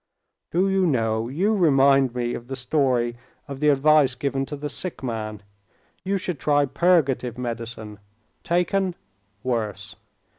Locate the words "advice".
3.69-4.15